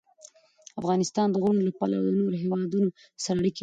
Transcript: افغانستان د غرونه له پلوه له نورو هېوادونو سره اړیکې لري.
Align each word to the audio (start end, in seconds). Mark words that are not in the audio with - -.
افغانستان 0.81 1.27
د 1.31 1.35
غرونه 1.41 1.61
له 1.67 1.71
پلوه 1.77 2.01
له 2.07 2.11
نورو 2.19 2.41
هېوادونو 2.43 2.87
سره 3.23 3.37
اړیکې 3.39 3.57
لري. 3.57 3.59